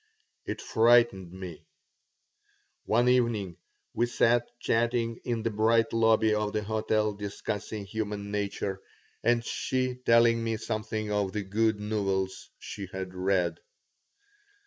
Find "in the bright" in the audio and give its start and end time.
5.25-5.93